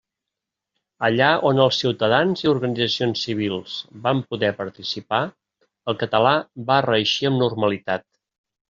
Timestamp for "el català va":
5.95-6.83